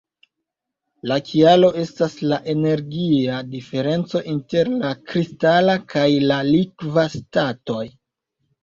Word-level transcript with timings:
La 1.11 1.17
kialo 1.27 1.69
estas 1.81 2.15
la 2.31 2.39
energia 2.55 3.37
diferenco 3.53 4.25
inter 4.35 4.75
la 4.81 4.95
kristala 5.13 5.81
kaj 5.95 6.11
la 6.29 6.43
likva 6.53 7.09
statoj. 7.21 7.83